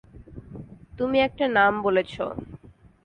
তুমি 0.99 1.17
একটা 1.19 1.45
নাম 1.49 1.73
বলেছ। 1.81 2.13